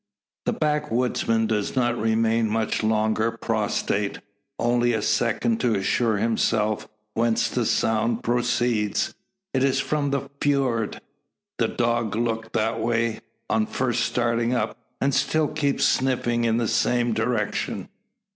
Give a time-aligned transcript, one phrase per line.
[0.47, 4.17] The backwoodsman does not remain much longer prostrate;
[4.57, 9.13] only a second to assure himself whence the sound proceeds.
[9.53, 11.01] It is from the ford.
[11.59, 16.67] The dog looked that way, on first starting up; and still keeps sniffing in the
[16.67, 17.87] same direction.